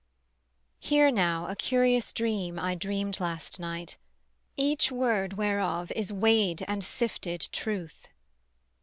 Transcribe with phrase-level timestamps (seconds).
[0.79, 3.97] Hear now a curious dream I dreamed last night,
[4.57, 8.07] Each word whereof is weighed and sifted truth.